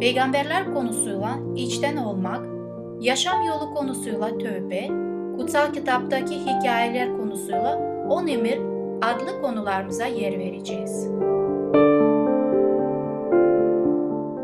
[0.00, 2.46] peygamberler konusuyla içten olmak,
[3.00, 4.88] yaşam yolu konusuyla tövbe,
[5.36, 7.78] kutsal kitaptaki hikayeler konusuyla
[8.08, 8.58] on emir
[9.02, 11.08] adlı konularımıza yer vereceğiz.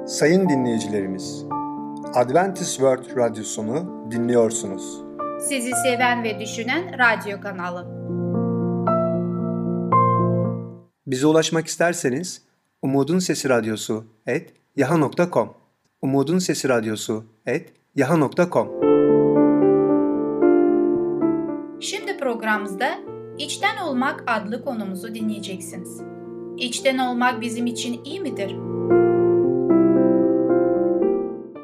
[0.07, 1.47] Sayın dinleyicilerimiz,
[2.15, 5.03] Adventist World Radyosunu dinliyorsunuz.
[5.41, 8.03] Sizi seven ve düşünen radyo kanalı.
[11.07, 12.43] Bize ulaşmak isterseniz
[12.83, 15.55] Umutun Sesi Radyosu et yaha.com
[16.03, 18.69] Umutun Sesi Radyosu et yaha.com
[21.81, 22.99] Şimdi programımızda
[23.39, 26.01] İçten Olmak adlı konumuzu dinleyeceksiniz.
[26.59, 28.57] İçten olmak bizim için iyi midir?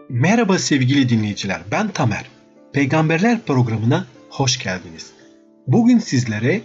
[0.09, 2.31] Merhaba sevgili dinleyiciler, ben Tamer.
[2.72, 5.12] Peygamberler programına hoş geldiniz.
[5.67, 6.61] Bugün sizlere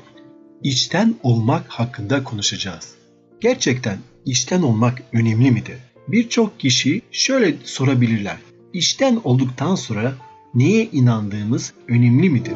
[0.63, 2.95] içten olmak hakkında konuşacağız.
[3.41, 5.92] Gerçekten içten olmak önemli midir?
[6.07, 8.37] Birçok kişi şöyle sorabilirler.
[8.73, 10.13] İşten olduktan sonra
[10.53, 12.53] neye inandığımız önemli midir?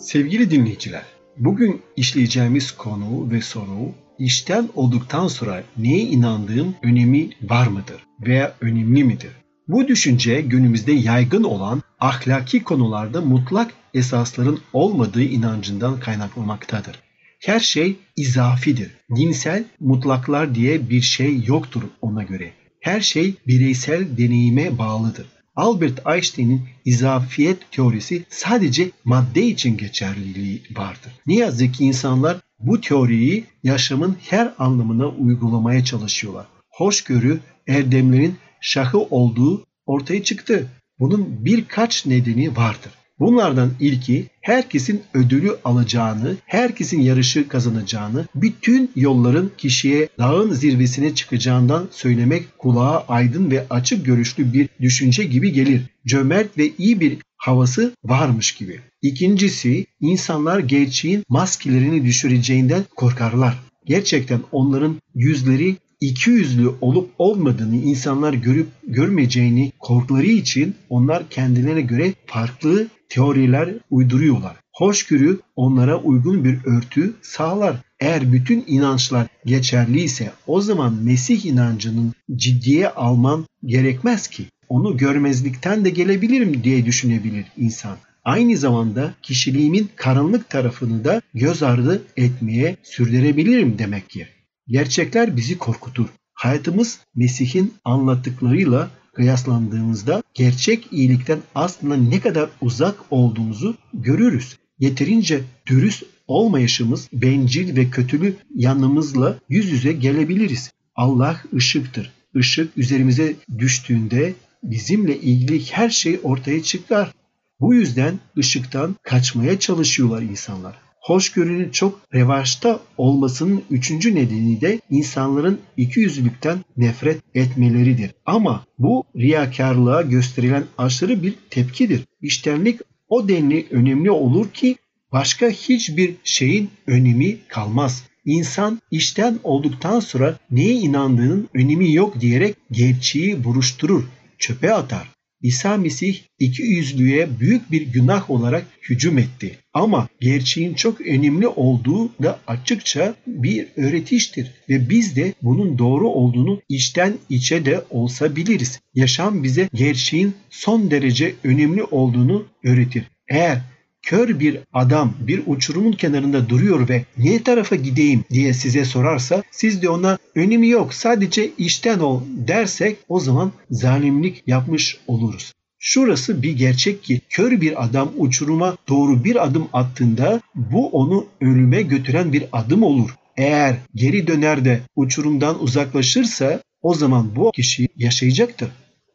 [0.00, 1.02] Sevgili dinleyiciler,
[1.36, 9.04] bugün işleyeceğimiz konu ve soru işten olduktan sonra neye inandığım önemi var mıdır veya önemli
[9.04, 9.30] midir?
[9.68, 17.07] Bu düşünce günümüzde yaygın olan ahlaki konularda mutlak esasların olmadığı inancından kaynaklanmaktadır.
[17.38, 18.90] Her şey izafidir.
[19.16, 22.52] Dinsel mutlaklar diye bir şey yoktur ona göre.
[22.80, 25.26] Her şey bireysel deneyime bağlıdır.
[25.56, 31.12] Albert Einstein'in izafiyet teorisi sadece madde için geçerliliği vardır.
[31.26, 36.46] Ne yazık ki insanlar bu teoriyi yaşamın her anlamına uygulamaya çalışıyorlar.
[36.70, 40.68] Hoşgörü erdemlerin şahı olduğu ortaya çıktı.
[41.00, 42.92] Bunun birkaç nedeni vardır.
[43.20, 52.58] Bunlardan ilki herkesin ödülü alacağını, herkesin yarışı kazanacağını, bütün yolların kişiye dağın zirvesine çıkacağından söylemek
[52.58, 55.82] kulağa aydın ve açık görüşlü bir düşünce gibi gelir.
[56.06, 58.80] Cömert ve iyi bir havası varmış gibi.
[59.02, 63.58] İkincisi insanlar gerçeğin maskelerini düşüreceğinden korkarlar.
[63.86, 72.14] Gerçekten onların yüzleri iki yüzlü olup olmadığını insanlar görüp görmeyeceğini korkları için onlar kendilerine göre
[72.26, 74.56] farklı teoriler uyduruyorlar.
[74.72, 77.76] Hoşgörü onlara uygun bir örtü sağlar.
[78.00, 84.44] Eğer bütün inançlar geçerliyse o zaman Mesih inancının ciddiye alman gerekmez ki.
[84.68, 87.96] Onu görmezlikten de gelebilirim diye düşünebilir insan.
[88.24, 94.26] Aynı zamanda kişiliğimin karanlık tarafını da göz ardı etmeye sürdürebilirim demek ki.
[94.68, 96.08] Gerçekler bizi korkutur.
[96.32, 104.58] Hayatımız Mesih'in anlattıklarıyla kıyaslandığımızda gerçek iyilikten aslında ne kadar uzak olduğumuzu görürüz.
[104.78, 110.72] Yeterince dürüst olmayışımız bencil ve kötülü yanımızla yüz yüze gelebiliriz.
[110.96, 112.12] Allah ışıktır.
[112.34, 117.12] Işık üzerimize düştüğünde bizimle ilgili her şey ortaya çıkar.
[117.60, 126.58] Bu yüzden ışıktan kaçmaya çalışıyorlar insanlar hoşgörünün çok revaçta olmasının üçüncü nedeni de insanların ikiyüzlülükten
[126.76, 128.10] nefret etmeleridir.
[128.26, 132.04] Ama bu riyakarlığa gösterilen aşırı bir tepkidir.
[132.22, 134.76] İştenlik o denli önemli olur ki
[135.12, 138.04] başka hiçbir şeyin önemi kalmaz.
[138.24, 144.04] İnsan işten olduktan sonra neye inandığının önemi yok diyerek gerçeği buruşturur,
[144.38, 145.17] çöpe atar.
[145.42, 149.58] İsa Mesih iki yüzlüğe büyük bir günah olarak hücum etti.
[149.72, 156.62] Ama gerçeğin çok önemli olduğu da açıkça bir öğretiştir ve biz de bunun doğru olduğunu
[156.68, 158.80] içten içe de olsa biliriz.
[158.94, 163.04] Yaşam bize gerçeğin son derece önemli olduğunu öğretir.
[163.28, 163.62] Eğer
[164.08, 169.82] kör bir adam bir uçurumun kenarında duruyor ve ne tarafa gideyim diye size sorarsa siz
[169.82, 175.52] de ona önemi yok sadece işten ol dersek o zaman zalimlik yapmış oluruz.
[175.78, 181.82] Şurası bir gerçek ki kör bir adam uçuruma doğru bir adım attığında bu onu ölüme
[181.82, 183.10] götüren bir adım olur.
[183.36, 188.68] Eğer geri döner de uçurumdan uzaklaşırsa o zaman bu kişi yaşayacaktır.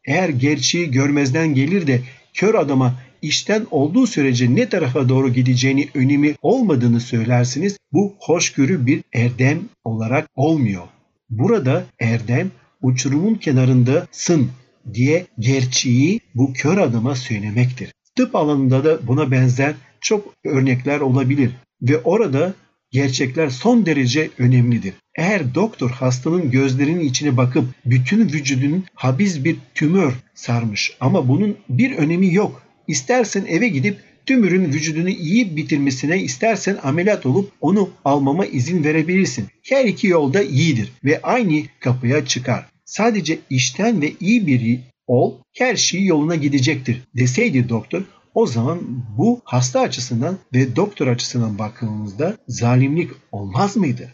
[0.04, 2.00] Eğer gerçeği görmezden gelir de
[2.34, 2.94] kör adama
[3.24, 7.78] işten olduğu sürece ne tarafa doğru gideceğini önemi olmadığını söylersiniz.
[7.92, 10.82] Bu hoşgörü bir erdem olarak olmuyor.
[11.30, 12.50] Burada erdem
[12.82, 14.50] uçurumun kenarındasın
[14.94, 17.92] diye gerçeği bu kör adama söylemektir.
[18.16, 21.50] Tıp alanında da buna benzer çok örnekler olabilir
[21.82, 22.54] ve orada
[22.90, 24.94] gerçekler son derece önemlidir.
[25.18, 31.96] Eğer doktor hastanın gözlerinin içine bakıp bütün vücudunun habis bir tümör sarmış ama bunun bir
[31.96, 32.62] önemi yok.
[32.88, 33.96] İstersen eve gidip
[34.26, 39.46] tümörün vücudunu iyi bitirmesine istersen ameliyat olup onu almama izin verebilirsin.
[39.62, 42.66] Her iki yolda iyidir ve aynı kapıya çıkar.
[42.84, 48.02] Sadece işten ve iyi biri ol her şey yoluna gidecektir deseydi doktor
[48.34, 48.80] o zaman
[49.18, 54.10] bu hasta açısından ve doktor açısından bakıldığımızda zalimlik olmaz mıydı?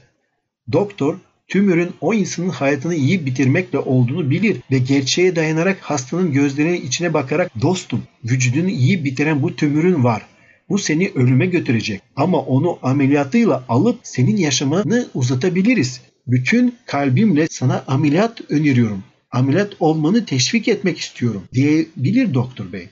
[0.73, 1.19] Doktor
[1.51, 7.63] tümörün o insanın hayatını iyi bitirmekle olduğunu bilir ve gerçeğe dayanarak hastanın gözlerinin içine bakarak
[7.63, 10.23] dostum vücudunu iyi bitiren bu tümörün var.
[10.69, 16.01] Bu seni ölüme götürecek ama onu ameliyatıyla alıp senin yaşamını uzatabiliriz.
[16.27, 19.05] Bütün kalbimle sana ameliyat öneriyorum.
[19.33, 22.89] Ameliyat olmanı teşvik etmek istiyorum diyebilir doktor bey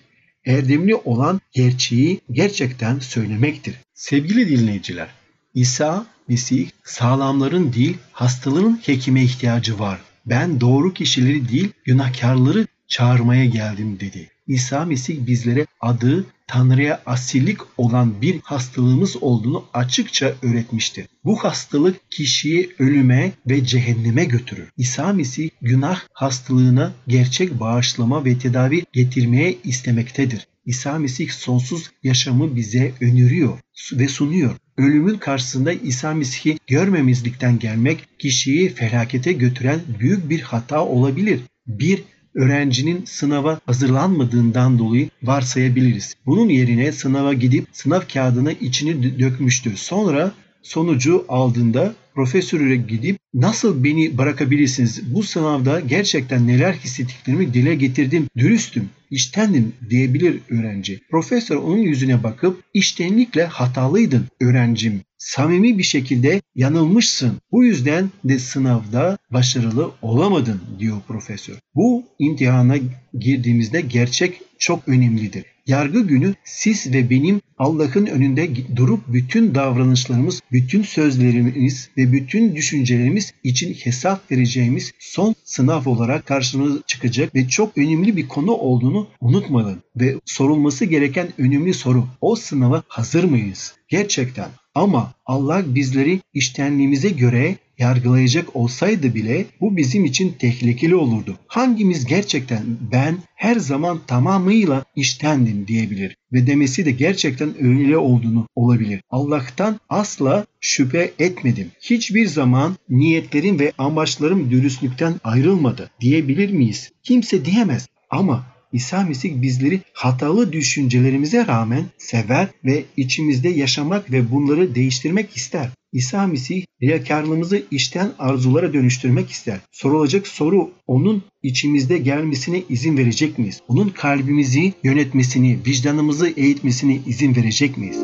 [0.46, 3.74] erdemli olan gerçeği gerçekten söylemektir.
[3.94, 5.08] Sevgili dinleyiciler,
[5.54, 10.00] İsa Mesih sağlamların değil hastaların hekime ihtiyacı var.
[10.26, 14.30] Ben doğru kişileri değil günahkarları çağırmaya geldim dedi.
[14.46, 21.06] İsa Mesih bizlere adı Tanrı'ya asillik olan bir hastalığımız olduğunu açıkça öğretmiştir.
[21.24, 24.68] Bu hastalık kişiyi ölüme ve cehenneme götürür.
[24.76, 30.46] İsa Mesih günah hastalığına gerçek bağışlama ve tedavi getirmeye istemektedir.
[30.66, 33.58] İsa Mesih sonsuz yaşamı bize öneriyor
[33.92, 34.56] ve sunuyor.
[34.78, 41.40] Ölümün karşısında İsa Mesih'i görmemizlikten gelmek kişiyi felakete götüren büyük bir hata olabilir.
[41.66, 42.02] Bir
[42.34, 46.14] öğrencinin sınava hazırlanmadığından dolayı varsayabiliriz.
[46.26, 49.76] Bunun yerine sınava gidip sınav kağıdına içini dökmüştür.
[49.76, 50.32] Sonra
[50.62, 55.14] sonucu aldığında profesöre gidip nasıl beni bırakabilirsiniz?
[55.14, 58.26] Bu sınavda gerçekten neler hissettiklerimi dile getirdim.
[58.36, 61.00] Dürüstüm, iştendim diyebilir öğrenci.
[61.10, 65.00] Profesör onun yüzüne bakıp iştenlikle hatalıydın öğrencim.
[65.18, 67.32] Samimi bir şekilde yanılmışsın.
[67.52, 71.54] Bu yüzden de sınavda başarılı olamadın diyor profesör.
[71.74, 72.76] Bu imtihana
[73.18, 75.44] girdiğimizde gerçek çok önemlidir.
[75.66, 83.32] Yargı günü siz ve benim Allah'ın önünde durup bütün davranışlarımız, bütün sözlerimiz ve bütün düşüncelerimiz
[83.44, 89.82] için hesap vereceğimiz son sınav olarak karşımıza çıkacak ve çok önemli bir konu olduğunu unutmayın.
[89.96, 93.74] Ve sorulması gereken önemli soru o sınava hazır mıyız?
[93.88, 101.36] Gerçekten ama Allah bizleri iştenliğimize göre yargılayacak olsaydı bile bu bizim için tehlikeli olurdu.
[101.46, 109.00] Hangimiz gerçekten ben her zaman tamamıyla iştendim diyebilir ve demesi de gerçekten öyle olduğunu olabilir.
[109.10, 111.70] Allah'tan asla şüphe etmedim.
[111.80, 116.92] Hiçbir zaman niyetlerim ve amaçlarım dürüstlükten ayrılmadı diyebilir miyiz?
[117.02, 124.74] Kimse diyemez ama İsa Mesih bizleri hatalı düşüncelerimize rağmen sever ve içimizde yaşamak ve bunları
[124.74, 125.70] değiştirmek ister.
[125.92, 129.58] İsa Mesih riyakarlığımızı işten arzulara dönüştürmek ister.
[129.72, 133.60] Sorulacak soru onun içimizde gelmesine izin verecek miyiz?
[133.68, 137.98] Onun kalbimizi yönetmesini, vicdanımızı eğitmesine izin verecek miyiz?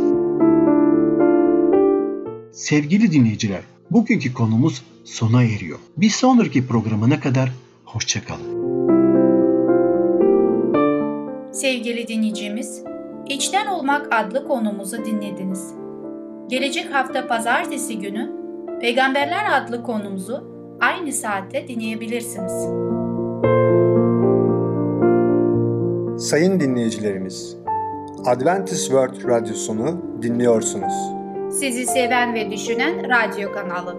[2.52, 5.78] Sevgili dinleyiciler, bugünkü konumuz sona eriyor.
[5.96, 7.52] Bir sonraki programına kadar
[7.84, 9.03] hoşçakalın.
[11.54, 12.84] Sevgili dinleyicimiz,
[13.26, 15.74] İçten Olmak adlı konumuzu dinlediniz.
[16.48, 18.32] Gelecek hafta pazartesi günü
[18.80, 20.44] Peygamberler adlı konumuzu
[20.80, 22.52] aynı saatte dinleyebilirsiniz.
[26.28, 27.56] Sayın dinleyicilerimiz,
[28.26, 30.94] Adventist World Radyosunu dinliyorsunuz.
[31.50, 33.96] Sizi seven ve düşünen radyo kanalı.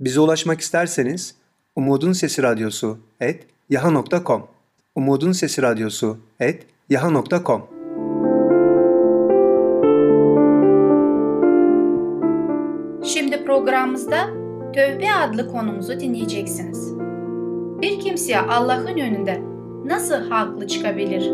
[0.00, 1.39] Bize ulaşmak isterseniz
[1.76, 4.46] Umutun Sesi Radyosu et yaha.com
[4.94, 7.62] Umutun Sesi Radyosu et yaha.com
[13.04, 14.26] Şimdi programımızda
[14.74, 16.94] Tövbe adlı konumuzu dinleyeceksiniz.
[17.80, 19.42] Bir kimseye Allah'ın önünde
[19.84, 21.30] nasıl haklı çıkabilir?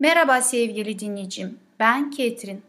[0.00, 2.62] Merhaba sevgili dinleyicim, ben Ketrin.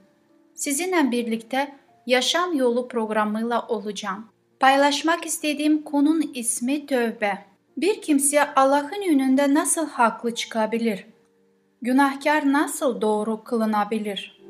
[0.54, 4.26] Sizinle birlikte Yaşam Yolu programıyla olacağım.
[4.60, 7.46] Paylaşmak istediğim konun ismi tövbe.
[7.78, 11.06] Bir kimse Allah'ın önünde nasıl haklı çıkabilir?
[11.82, 14.42] Günahkar nasıl doğru kılınabilir?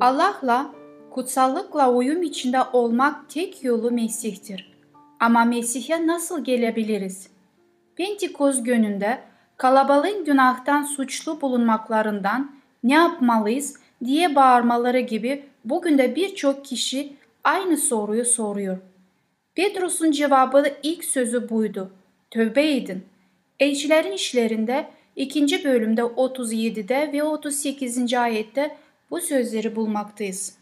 [0.00, 0.70] Allah'la
[1.10, 4.72] kutsallıkla uyum içinde olmak tek yolu Mesih'tir.
[5.20, 7.28] Ama Mesih'e nasıl gelebiliriz?
[7.96, 9.20] Pentekoz gününde
[9.56, 12.50] kalabalığın günahtan suçlu bulunmaklarından
[12.82, 17.12] ne yapmalıyız diye bağırmaları gibi bugün de birçok kişi
[17.44, 18.78] aynı soruyu soruyor.
[19.54, 21.92] Petrus'un cevabı ilk sözü buydu.
[22.30, 23.04] Tövbe edin.
[23.60, 28.14] Elçilerin işlerinde ikinci bölümde 37'de ve 38.
[28.14, 28.76] ayette
[29.10, 30.56] bu sözleri bulmaktayız.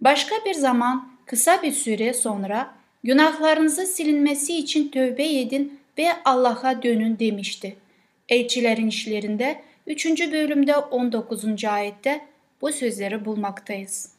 [0.00, 7.18] Başka bir zaman kısa bir süre sonra günahlarınızı silinmesi için tövbe edin ve Allah'a dönün
[7.18, 7.76] demişti.
[8.28, 10.06] Elçilerin işlerinde 3.
[10.32, 11.64] bölümde 19.
[11.64, 12.20] ayette
[12.60, 14.12] bu sözleri bulmaktayız.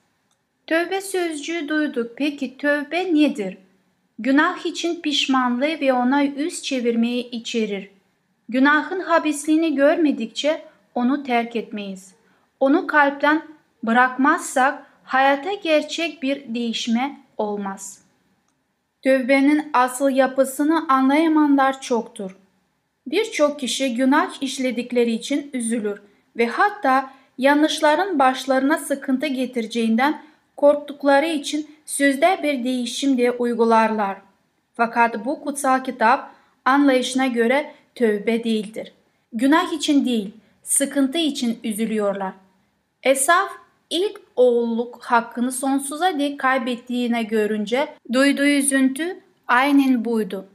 [0.68, 2.12] Tövbe sözcüğü duyduk.
[2.18, 3.58] Peki tövbe nedir?
[4.20, 7.90] Günah için pişmanlığı ve ona yüz çevirmeyi içerir.
[8.50, 10.62] Günahın habisliğini görmedikçe
[10.96, 12.16] onu terk etmeyiz.
[12.60, 13.48] Onu kalpten
[13.84, 18.02] bırakmazsak hayata gerçek bir değişme olmaz.
[19.02, 22.38] Tövbenin asıl yapısını anlayamayanlar çoktur.
[23.08, 26.02] Birçok kişi günah işledikleri için üzülür
[26.38, 30.22] ve hatta yanlışların başlarına sıkıntı getireceğinden
[30.58, 34.18] korktukları için sözde bir değişim diye uygularlar.
[34.74, 36.32] Fakat bu kutsal kitap
[36.66, 38.94] anlayışına göre tövbe değildir.
[39.34, 42.34] Günah için değil, sıkıntı için üzülüyorlar.
[43.04, 43.52] Esaf
[43.90, 50.46] ilk oğulluk hakkını sonsuza dek kaybettiğine görünce duyduğu üzüntü aynen buydu.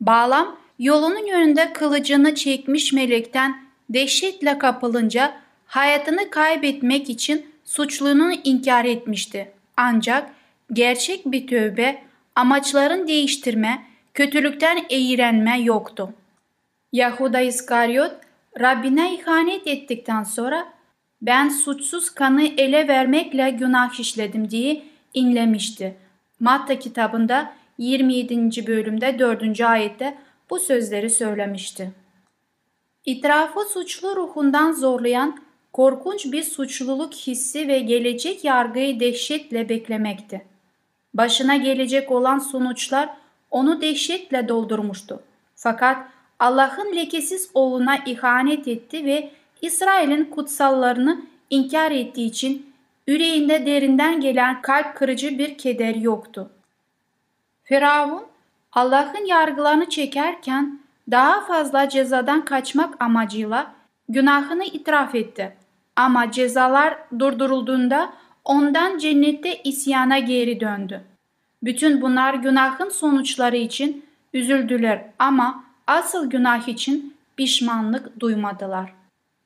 [0.00, 5.42] Bağlam yolunun yönünde kılıcını çekmiş melekten dehşetle kapılınca
[5.72, 9.52] hayatını kaybetmek için suçluluğunu inkar etmişti.
[9.76, 10.30] Ancak
[10.72, 12.02] gerçek bir tövbe,
[12.34, 13.82] amaçların değiştirme,
[14.14, 16.14] kötülükten eğirenme yoktu.
[16.92, 18.12] Yahuda İskaryot,
[18.60, 20.72] Rabbine ihanet ettikten sonra
[21.22, 24.82] ben suçsuz kanı ele vermekle günah işledim diye
[25.14, 25.96] inlemişti.
[26.40, 28.66] Matta kitabında 27.
[28.66, 29.60] bölümde 4.
[29.60, 30.18] ayette
[30.50, 31.92] bu sözleri söylemişti.
[33.04, 40.44] İtirafı suçlu ruhundan zorlayan korkunç bir suçluluk hissi ve gelecek yargıyı dehşetle beklemekti.
[41.14, 43.08] Başına gelecek olan sonuçlar
[43.50, 45.22] onu dehşetle doldurmuştu.
[45.56, 46.06] Fakat
[46.38, 49.30] Allah'ın lekesiz oğluna ihanet etti ve
[49.62, 52.72] İsrail'in kutsallarını inkar ettiği için
[53.06, 56.50] yüreğinde derinden gelen kalp kırıcı bir keder yoktu.
[57.64, 58.22] Firavun
[58.72, 63.74] Allah'ın yargılarını çekerken daha fazla cezadan kaçmak amacıyla
[64.08, 65.56] günahını itiraf etti.
[65.96, 68.12] Ama cezalar durdurulduğunda
[68.44, 71.00] ondan cennette isyana geri döndü.
[71.62, 78.92] Bütün bunlar günahın sonuçları için üzüldüler ama asıl günah için pişmanlık duymadılar.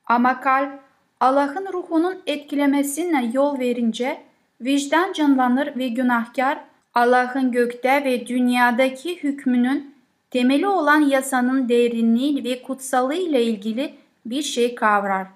[0.06, 0.80] Ama kalp
[1.20, 4.22] Allah'ın ruhunun etkilemesine yol verince
[4.60, 6.58] vicdan canlanır ve günahkar
[6.94, 9.94] Allah'ın gökte ve dünyadaki hükmünün
[10.30, 13.94] temeli olan yasanın derinliği ve kutsalığı ile ilgili
[14.26, 15.35] bir şey kavrar.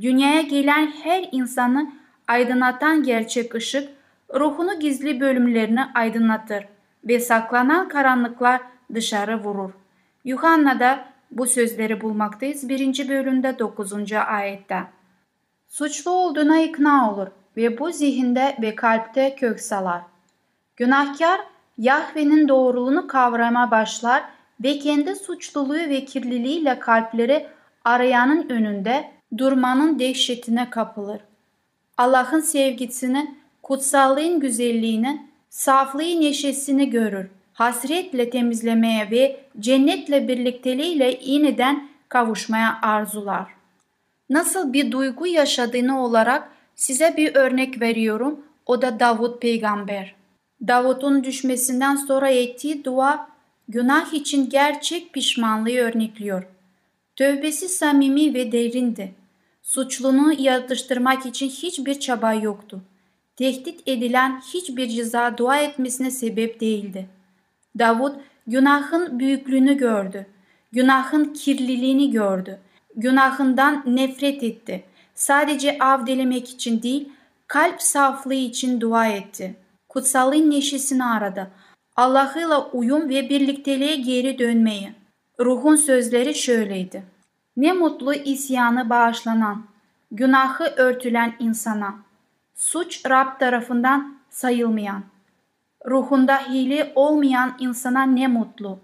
[0.00, 1.92] Dünyaya gelen her insanı
[2.28, 3.88] aydınlatan gerçek ışık,
[4.34, 6.64] ruhunu gizli bölümlerini aydınlatır
[7.04, 8.60] ve saklanan karanlıklar
[8.94, 9.70] dışarı vurur.
[10.24, 13.08] Yuhanna'da bu sözleri bulmaktayız 1.
[13.08, 14.12] bölümde 9.
[14.12, 14.82] ayette.
[15.68, 17.26] Suçlu olduğuna ikna olur
[17.56, 20.02] ve bu zihinde ve kalpte kök salar.
[20.76, 21.40] Günahkar
[21.78, 24.24] Yahve'nin doğruluğunu kavrama başlar
[24.64, 27.46] ve kendi suçluluğu ve kirliliğiyle kalpleri
[27.84, 31.20] arayanın önünde durmanın dehşetine kapılır.
[31.96, 37.30] Allah'ın sevgisini, kutsallığın güzelliğini, saflığı neşesini görür.
[37.52, 43.46] Hasretle temizlemeye ve cennetle birlikteliğiyle yeniden kavuşmaya arzular.
[44.30, 48.40] Nasıl bir duygu yaşadığını olarak size bir örnek veriyorum.
[48.66, 50.14] O da Davut peygamber.
[50.66, 53.28] Davut'un düşmesinden sonra ettiği dua
[53.68, 56.46] günah için gerçek pişmanlığı örnekliyor.
[57.16, 59.14] Tövbesi samimi ve derindi.
[59.68, 62.80] Suçlunu yatıştırmak için hiçbir çaba yoktu.
[63.36, 67.08] Tehdit edilen hiçbir ceza dua etmesine sebep değildi.
[67.78, 68.14] Davud
[68.46, 70.26] günahın büyüklüğünü gördü.
[70.72, 72.58] Günahın kirliliğini gördü.
[72.96, 74.84] Günahından nefret etti.
[75.14, 77.08] Sadece av dilemek için değil,
[77.46, 79.56] kalp saflığı için dua etti.
[79.88, 81.50] Kutsalın neşesini aradı.
[81.96, 84.92] Allah'ıyla uyum ve birlikteliğe geri dönmeyi.
[85.40, 87.17] Ruhun sözleri şöyleydi.
[87.58, 89.62] Ne mutlu isyanı bağışlanan,
[90.10, 91.94] günahı örtülen insana,
[92.54, 95.02] suç Rab tarafından sayılmayan,
[95.86, 98.78] ruhunda hile olmayan insana ne mutlu.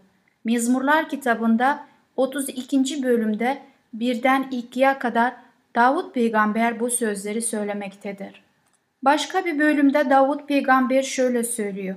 [0.44, 3.02] Mezmurlar kitabında 32.
[3.02, 3.62] bölümde
[3.92, 5.34] birden ikiye kadar
[5.74, 8.42] Davut peygamber bu sözleri söylemektedir.
[9.02, 11.96] Başka bir bölümde Davut peygamber şöyle söylüyor.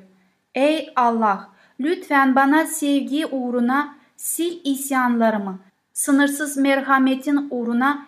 [0.55, 1.49] Ey Allah!
[1.79, 3.95] Lütfen bana sevgi uğruna
[4.29, 5.59] sil isyanlarımı,
[5.97, 8.07] sınırsız merhametin uğruna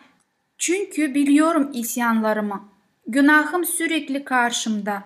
[0.57, 2.63] çünkü biliyorum isyanlarımı.
[3.07, 5.03] Günahım sürekli karşımda.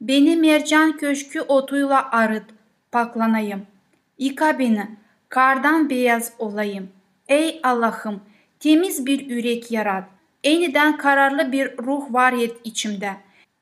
[0.00, 2.44] Beni mercan köşkü otuyla arıt,
[2.92, 3.66] paklanayım.
[4.18, 4.88] Yıka beni,
[5.28, 6.88] kardan beyaz olayım.
[7.28, 8.20] Ey Allah'ım,
[8.60, 10.04] temiz bir yürek yarat.
[10.44, 13.10] Eniden kararlı bir ruh var et içimde.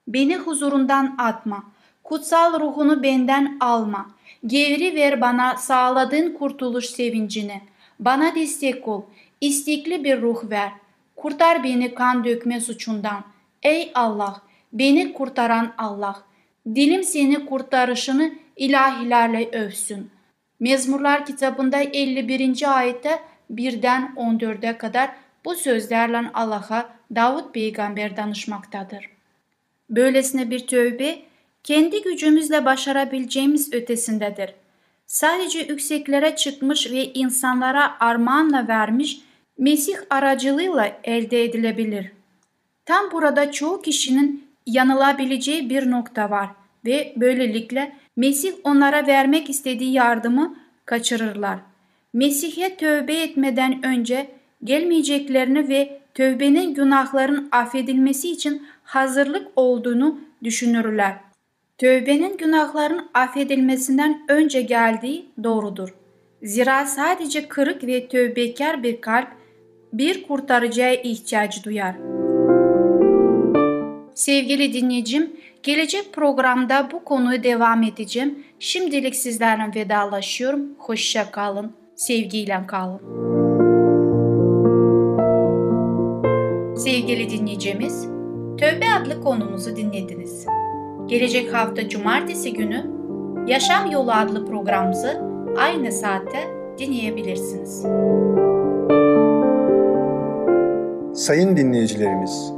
[0.08, 1.64] Beni huzurundan atma.
[2.04, 4.10] Kutsal ruhunu benden alma.
[4.46, 7.71] Gevri ver bana sağladığın kurtuluş sevincini.
[8.04, 9.02] Bana destek ol.
[9.40, 10.70] İstekli bir ruh ver.
[11.16, 13.24] Kurtar beni kan dökme suçundan.
[13.62, 14.42] Ey Allah,
[14.72, 16.22] beni kurtaran Allah.
[16.74, 20.10] Dilim seni kurtarışını ilahilerle övsün.
[20.60, 22.78] Mezmurlar kitabında 51.
[22.78, 23.18] ayette
[23.50, 25.10] birden 14'e kadar
[25.44, 29.10] bu sözlerle Allah'a Davut peygamber danışmaktadır.
[29.90, 31.18] Böylesine bir tövbe
[31.64, 34.54] kendi gücümüzle başarabileceğimiz ötesindedir.
[35.12, 39.20] Sadece yükseklere çıkmış ve insanlara armağanla vermiş
[39.58, 42.12] Mesih aracılığıyla elde edilebilir.
[42.86, 46.48] Tam burada çoğu kişinin yanılabileceği bir nokta var
[46.84, 51.58] ve böylelikle Mesih onlara vermek istediği yardımı kaçırırlar.
[52.12, 54.30] Mesih'e tövbe etmeden önce
[54.64, 61.31] gelmeyeceklerini ve tövbenin günahların affedilmesi için hazırlık olduğunu düşünürler.
[61.82, 65.94] Tövbenin günahların affedilmesinden önce geldiği doğrudur.
[66.42, 69.28] Zira sadece kırık ve tövbekar bir kalp
[69.92, 71.96] bir kurtarıcıya ihtiyaç duyar.
[74.14, 78.44] Sevgili dinleyicim, gelecek programda bu konuyu devam edeceğim.
[78.58, 80.74] Şimdilik sizlerle vedalaşıyorum.
[80.78, 83.00] Hoşça kalın, sevgiyle kalın.
[86.76, 88.06] Sevgili dinleyicimiz,
[88.58, 90.46] Tövbe adlı konumuzu dinlediniz.
[91.12, 92.90] Gelecek hafta cumartesi günü
[93.46, 95.20] Yaşam Yolu adlı programımızı
[95.58, 96.38] aynı saatte
[96.78, 97.82] dinleyebilirsiniz.
[101.24, 102.52] Sayın dinleyicilerimiz,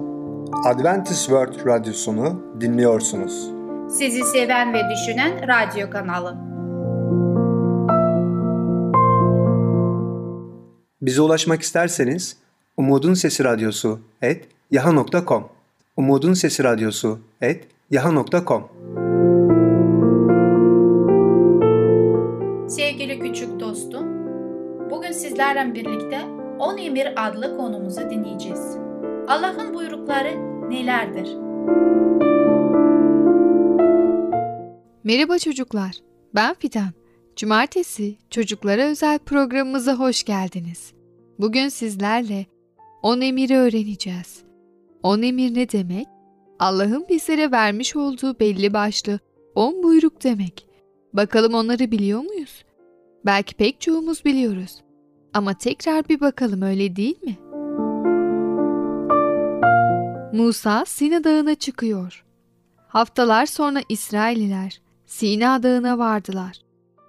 [0.64, 3.50] Adventist World Radyosunu dinliyorsunuz.
[3.90, 6.36] Sizi seven ve düşünen radyo kanalı.
[11.02, 12.36] Bize ulaşmak isterseniz
[12.76, 15.48] Umutun Sesi Radyosu et yaha.com
[15.96, 18.62] Umutun Sesi Radyosu et yaha.com
[22.68, 24.06] Sevgili küçük dostum,
[24.90, 26.20] bugün sizlerle birlikte
[26.58, 28.76] 10 emir adlı konumuzu dinleyeceğiz.
[29.28, 30.30] Allah'ın buyrukları
[30.70, 31.36] nelerdir?
[35.04, 35.92] Merhaba çocuklar,
[36.34, 36.90] ben Fidan.
[37.36, 40.92] Cumartesi çocuklara özel programımıza hoş geldiniz.
[41.38, 42.46] Bugün sizlerle
[43.02, 44.44] 10 emiri öğreneceğiz.
[45.02, 46.06] 10 emir ne demek?
[46.58, 49.18] Allah'ın bizlere vermiş olduğu belli başlı
[49.54, 50.66] 10 buyruk demek.
[51.12, 52.64] Bakalım onları biliyor muyuz?
[53.26, 54.82] Belki pek çoğumuz biliyoruz.
[55.34, 57.38] Ama tekrar bir bakalım öyle değil mi?
[60.32, 62.24] Musa Sina Dağı'na çıkıyor.
[62.88, 66.58] Haftalar sonra İsraililer Sina Dağı'na vardılar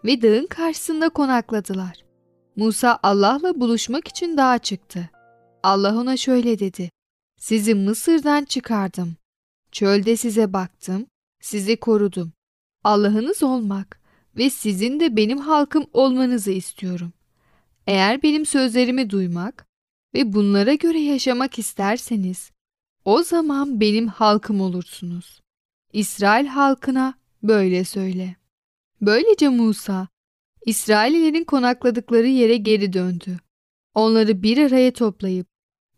[0.06, 2.06] ve dağın karşısında konakladılar.
[2.56, 5.10] Musa Allah'la buluşmak için dağa çıktı.
[5.64, 6.90] Allah ona şöyle dedi.
[7.40, 9.16] Sizi Mısır'dan çıkardım.
[9.76, 11.08] Çölde size baktım,
[11.42, 12.34] sizi korudum.
[12.84, 14.02] Allah'ınız olmak
[14.38, 17.14] ve sizin de benim halkım olmanızı istiyorum.
[17.88, 19.68] Eğer benim sözlerimi duymak
[20.14, 22.52] ve bunlara göre yaşamak isterseniz,
[23.06, 25.42] o zaman benim halkım olursunuz.
[25.94, 28.36] İsrail halkına böyle söyle.
[29.02, 30.08] Böylece Musa,
[30.66, 33.40] İsraillerin konakladıkları yere geri döndü.
[33.94, 35.48] Onları bir araya toplayıp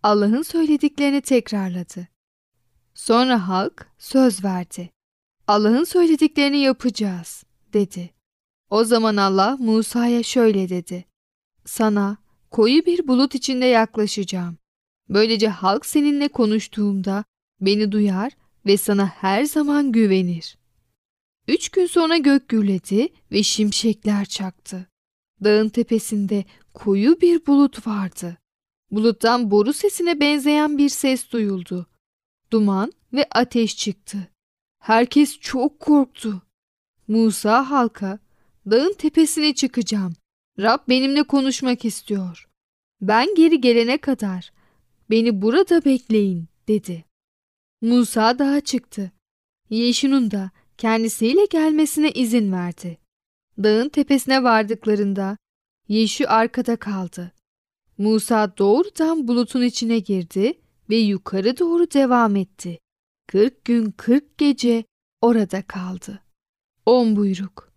[0.03, 2.16] Allah'ın söylediklerini tekrarladı.
[2.97, 4.89] Sonra halk söz verdi.
[5.47, 8.13] Allah'ın söylediklerini yapacağız, dedi.
[8.69, 11.05] O zaman Allah Musa'ya şöyle dedi.
[11.65, 12.17] Sana
[12.51, 14.57] koyu bir bulut içinde yaklaşacağım.
[15.09, 17.23] Böylece halk seninle konuştuğumda
[17.61, 18.31] beni duyar
[18.65, 20.57] ve sana her zaman güvenir.
[21.47, 24.87] Üç gün sonra gök gürledi ve şimşekler çaktı.
[25.43, 28.37] Dağın tepesinde koyu bir bulut vardı.
[28.91, 31.87] Buluttan boru sesine benzeyen bir ses duyuldu.
[32.51, 34.27] Duman ve ateş çıktı.
[34.79, 36.41] Herkes çok korktu.
[37.07, 38.19] Musa halka,
[38.69, 40.13] dağın tepesine çıkacağım.
[40.59, 42.49] Rab benimle konuşmak istiyor.
[43.01, 44.51] Ben geri gelene kadar
[45.09, 47.05] beni burada bekleyin dedi.
[47.81, 49.11] Musa dağa çıktı.
[49.69, 52.97] Yeşun'un da kendisiyle gelmesine izin verdi.
[53.63, 55.37] Dağın tepesine vardıklarında
[55.87, 57.31] Yeşu arkada kaldı.
[57.97, 60.53] Musa doğrudan bulutun içine girdi
[60.89, 62.79] ve yukarı doğru devam etti.
[63.27, 64.83] Kırk gün kırk gece
[65.21, 66.23] orada kaldı.
[66.85, 67.71] On buyruk.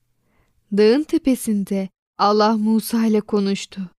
[0.73, 3.90] Dağın tepesinde Allah Musa ile konuştu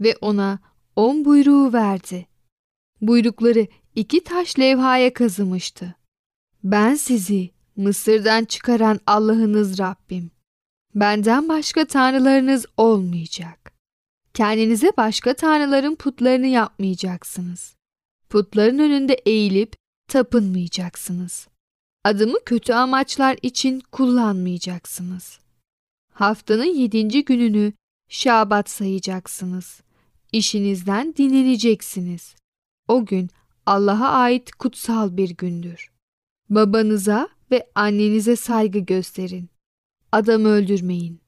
[0.00, 0.58] ve ona
[0.96, 2.26] on buyruğu verdi.
[3.00, 5.94] Buyrukları iki taş levhaya kazımıştı.
[6.64, 10.30] Ben sizi Mısır'dan çıkaran Allah'ınız Rabbim.
[10.94, 13.72] Benden başka tanrılarınız olmayacak.
[14.34, 17.75] Kendinize başka tanrıların putlarını yapmayacaksınız.
[18.36, 19.76] Putların önünde eğilip
[20.08, 21.48] tapınmayacaksınız.
[22.04, 25.40] Adımı kötü amaçlar için kullanmayacaksınız.
[26.12, 27.72] Haftanın yedinci gününü
[28.08, 29.80] şabat sayacaksınız.
[30.32, 32.34] İşinizden dinleneceksiniz.
[32.88, 33.30] O gün
[33.66, 35.90] Allah'a ait kutsal bir gündür.
[36.50, 39.50] Babanıza ve annenize saygı gösterin.
[40.12, 41.20] Adam öldürmeyin.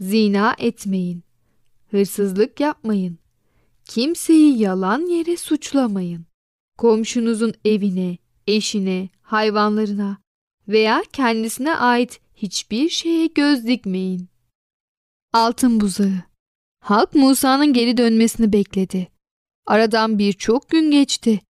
[0.00, 1.22] Zina etmeyin.
[1.90, 3.18] Hırsızlık yapmayın.
[3.84, 6.25] Kimseyi yalan yere suçlamayın.
[6.78, 10.18] Komşunuzun evine, eşine, hayvanlarına
[10.68, 14.28] veya kendisine ait hiçbir şeye göz dikmeyin.
[15.32, 16.22] Altın buzağı
[16.80, 19.08] Halk Musa'nın geri dönmesini bekledi.
[19.66, 21.40] Aradan birçok gün geçti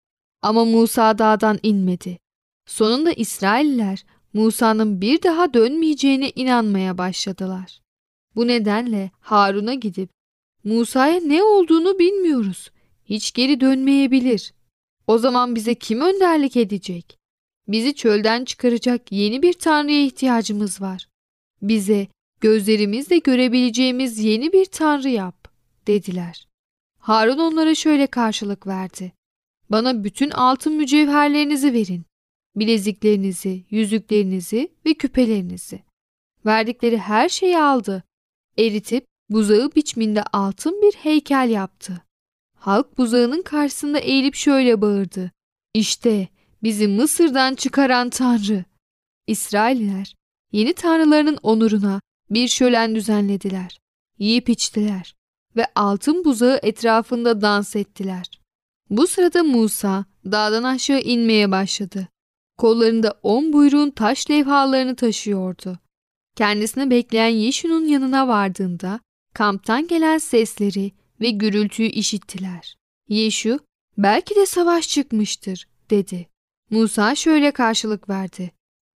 [0.41, 2.17] ama Musa dağdan inmedi.
[2.67, 7.81] Sonunda İsrailler Musa'nın bir daha dönmeyeceğine inanmaya başladılar.
[8.35, 10.09] Bu nedenle Harun'a gidip
[10.63, 12.71] Musa'ya ne olduğunu bilmiyoruz.
[13.05, 14.53] Hiç geri dönmeyebilir.
[15.07, 17.17] O zaman bize kim önderlik edecek?
[17.67, 21.07] Bizi çölden çıkaracak yeni bir tanrıya ihtiyacımız var.
[21.61, 22.07] Bize
[22.41, 25.47] gözlerimizle görebileceğimiz yeni bir tanrı yap,
[25.87, 26.47] dediler.
[26.99, 29.13] Harun onlara şöyle karşılık verdi.
[29.69, 32.05] Bana bütün altın mücevherlerinizi verin.
[32.55, 35.83] Bileziklerinizi, yüzüklerinizi ve küpelerinizi.
[36.45, 38.03] Verdikleri her şeyi aldı.
[38.57, 42.06] Eritip buzağı biçiminde altın bir heykel yaptı.
[42.59, 45.31] Halk buzağının karşısında eğilip şöyle bağırdı.
[45.73, 46.27] İşte
[46.63, 48.65] bizi Mısır'dan çıkaran Tanrı.
[49.27, 50.15] İsrailler
[50.51, 53.79] yeni tanrılarının onuruna bir şölen düzenlediler.
[54.19, 55.15] Yiyip içtiler
[55.55, 58.25] ve altın buzağı etrafında dans ettiler.
[58.89, 62.07] Bu sırada Musa dağdan aşağı inmeye başladı.
[62.57, 65.79] Kollarında on buyruğun taş levhalarını taşıyordu.
[66.35, 68.99] Kendisini bekleyen Yeşu'nun yanına vardığında
[69.33, 72.77] kamptan gelen sesleri ve gürültüyü işittiler.
[73.09, 73.59] Yeşu,
[73.97, 76.27] belki de savaş çıkmıştır, dedi.
[76.69, 78.51] Musa şöyle karşılık verdi.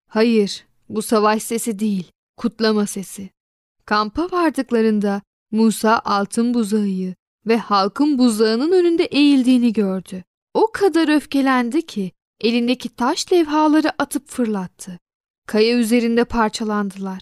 [0.07, 3.29] Hayır, bu savaş sesi değil, kutlama sesi.
[3.85, 7.15] Kampa vardıklarında Musa altın buzağıyı
[7.47, 10.23] ve halkın buzağının önünde eğildiğini gördü.
[10.53, 14.99] O kadar öfkelendi ki elindeki taş levhaları atıp fırlattı.
[15.47, 17.21] Kaya üzerinde parçalandılar.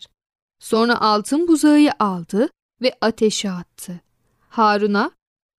[0.60, 2.50] Sonra altın buzağıyı aldı
[2.82, 4.02] ve ateşe attı.
[4.50, 5.12] Harun'a,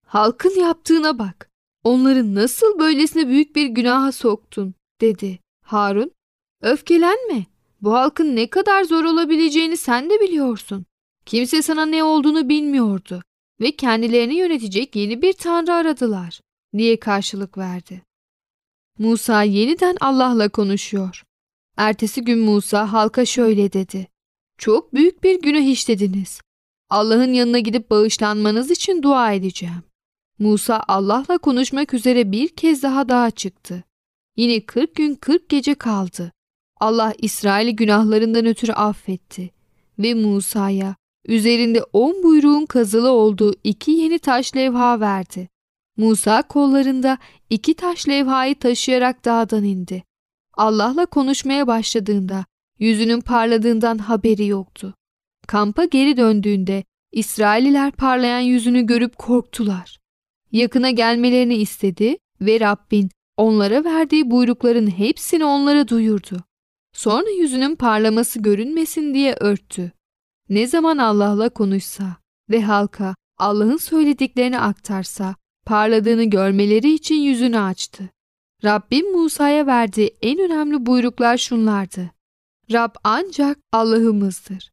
[0.07, 1.51] halkın yaptığına bak.
[1.85, 5.39] Onları nasıl böylesine büyük bir günaha soktun, dedi.
[5.65, 6.11] Harun,
[6.63, 7.47] öfkelenme.
[7.83, 10.87] Bu halkın ne kadar zor olabileceğini sen de biliyorsun.
[11.27, 13.23] Kimse sana ne olduğunu bilmiyordu
[13.61, 16.41] ve kendilerini yönetecek yeni bir tanrı aradılar,
[16.77, 18.03] diye karşılık verdi.
[18.99, 21.25] Musa yeniden Allah'la konuşuyor.
[21.77, 24.09] Ertesi gün Musa halka şöyle dedi.
[24.59, 26.41] Çok büyük bir günah işlediniz.
[26.91, 29.83] Allah'ın yanına gidip bağışlanmanız için dua edeceğim.
[30.39, 33.85] Musa Allah'la konuşmak üzere bir kez daha dağa çıktı.
[34.37, 36.33] Yine 40 gün 40 gece kaldı.
[36.81, 39.51] Allah İsrail'i günahlarından ötürü affetti
[39.99, 45.49] ve Musa'ya üzerinde on buyruğun kazılı olduğu iki yeni taş levha verdi.
[45.97, 47.19] Musa kollarında
[47.51, 50.05] iki taş levhayı taşıyarak dağdan indi.
[50.55, 52.45] Allah'la konuşmaya başladığında
[52.79, 54.95] yüzünün parladığından haberi yoktu.
[55.51, 59.99] Kampa geri döndüğünde İsraililer parlayan yüzünü görüp korktular.
[60.53, 66.45] Yakına gelmelerini istedi ve Rabbin onlara verdiği buyrukların hepsini onlara duyurdu.
[66.93, 69.93] Sonra yüzünün parlaması görünmesin diye örttü.
[70.49, 72.17] Ne zaman Allah'la konuşsa
[72.51, 75.35] ve halka Allah'ın söylediklerini aktarsa
[75.67, 78.11] parladığını görmeleri için yüzünü açtı.
[78.65, 82.11] Rabbim Musa'ya verdiği en önemli buyruklar şunlardı.
[82.73, 84.71] Rab ancak Allah'ımızdır.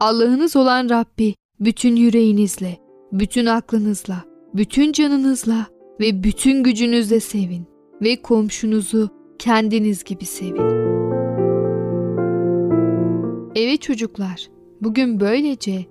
[0.00, 2.78] Allah'ınız olan Rabbi bütün yüreğinizle,
[3.12, 5.66] bütün aklınızla, bütün canınızla
[6.00, 7.66] ve bütün gücünüzle sevin
[8.02, 10.86] ve komşunuzu kendiniz gibi sevin.
[13.54, 14.48] Evet çocuklar,
[14.80, 15.86] bugün böylece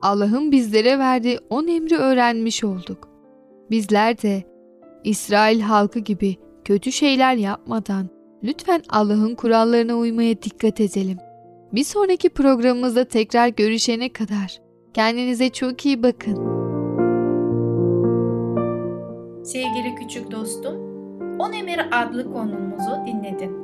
[0.00, 3.08] Allah'ın bizlere verdiği on emri öğrenmiş olduk.
[3.70, 4.44] Bizler de
[5.04, 8.08] İsrail halkı gibi kötü şeyler yapmadan
[8.42, 11.18] lütfen Allah'ın kurallarına uymaya dikkat edelim.
[11.72, 14.60] Bir sonraki programımızda tekrar görüşene kadar
[14.94, 16.34] kendinize çok iyi bakın.
[19.44, 20.74] Sevgili küçük dostum,
[21.38, 23.56] On Emir adlı konumuzu dinledin.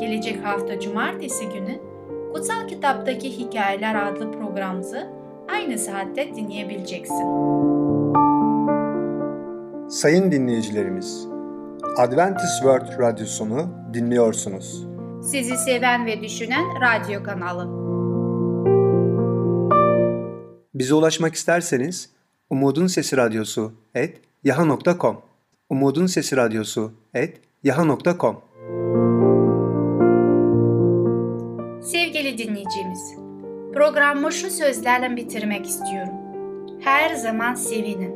[0.00, 1.78] Gelecek hafta cumartesi günü
[2.32, 5.06] Kutsal Kitaptaki Hikayeler adlı programımızı
[5.52, 7.26] aynı saatte dinleyebileceksin.
[9.88, 11.26] Sayın dinleyicilerimiz,
[11.96, 14.87] Adventist World Radyosunu dinliyorsunuz.
[15.22, 17.88] Sizi seven ve düşünen radyo kanalı.
[20.74, 22.10] Bize ulaşmak isterseniz
[22.50, 25.20] Umutun Sesi Radyosu et yaha.com
[25.70, 28.42] Umutun Sesi Radyosu et yaha.com
[31.82, 33.14] Sevgili dinleyicimiz,
[33.74, 36.14] programı şu sözlerle bitirmek istiyorum.
[36.80, 38.14] Her zaman sevinin,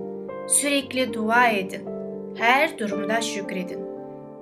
[0.49, 1.89] sürekli dua edin,
[2.37, 3.81] her durumda şükredin.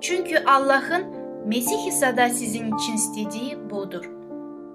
[0.01, 4.11] Çünkü Allah'ın Mesih İsa'da sizin için istediği budur.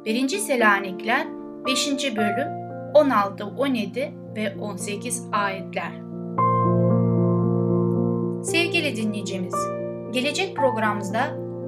[0.04, 0.28] 1.
[0.28, 1.26] Selanikler
[1.66, 2.16] 5.
[2.16, 2.48] bölüm
[2.94, 5.92] 16, 17 ve 18 ayetler.
[8.42, 9.54] Sevgili dinleyicimiz,
[10.12, 11.20] gelecek programımızda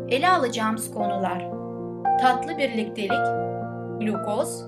[0.08, 1.50] ele alacağımız konular
[2.20, 3.26] tatlı birliktelik,
[4.00, 4.66] glukoz,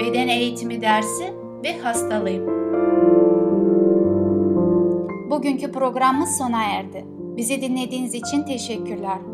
[0.00, 2.54] beden eğitimi dersi ve hastalığım.
[5.30, 7.04] Bugünkü programımız sona erdi.
[7.36, 9.33] Bizi dinlediğiniz için teşekkürler.